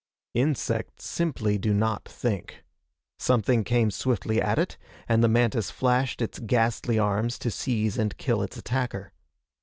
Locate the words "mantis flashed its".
5.29-6.39